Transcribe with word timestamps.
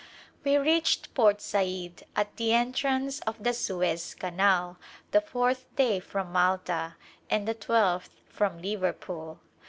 We 0.43 0.57
reached 0.57 1.13
Port 1.13 1.41
Said 1.41 2.05
at 2.15 2.35
the 2.37 2.53
entrance 2.53 3.19
of 3.19 3.43
the 3.43 3.53
Suez 3.53 4.15
Canal 4.15 4.79
the 5.11 5.21
fourth 5.21 5.65
day 5.75 5.99
from 5.99 6.31
Malta 6.31 6.95
and 7.29 7.47
the 7.47 7.53
twelfth 7.53 8.23
from 8.27 8.59
Liverpool. 8.63 9.39